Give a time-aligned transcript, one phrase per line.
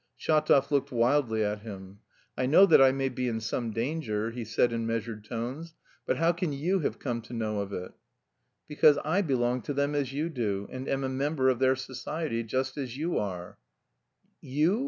[0.19, 1.99] Shatov looked wildly at him.
[2.35, 5.75] "I know that I may be in some danger," he said in measured tones,
[6.07, 7.91] "but how can you have come to know of it?"
[8.67, 12.41] "Because I belong to them as you do, and am a member of their society,
[12.41, 13.59] just as you are."
[14.41, 14.79] "You...